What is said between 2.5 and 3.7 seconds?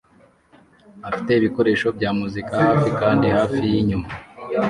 hafi kandi hafi